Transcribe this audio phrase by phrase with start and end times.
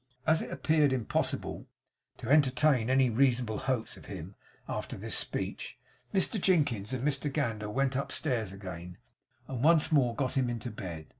[0.25, 1.67] As it appeared impossible
[2.17, 4.33] to entertain any reasonable hopes of him
[4.67, 5.77] after this speech,
[6.11, 8.97] Mr Jinkins and Mr Gander went upstairs again,
[9.47, 11.05] and once more got him into bed.